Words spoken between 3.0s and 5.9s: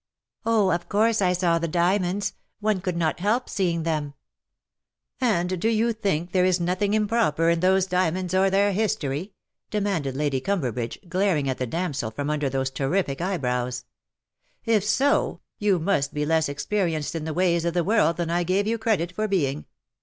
help seeing them.'^" And do